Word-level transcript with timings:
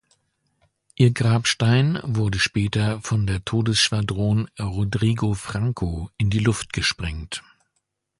Ihr 0.95 1.11
Grabstein 1.11 1.99
wurde 2.01 2.39
später 2.39 2.99
von 3.03 3.27
der 3.27 3.45
Todesschwadron 3.45 4.49
"Rodrigo 4.59 5.35
Franco" 5.35 6.09
in 6.17 6.31
die 6.31 6.39
Luft 6.39 6.73
gesprengt. 6.73 7.43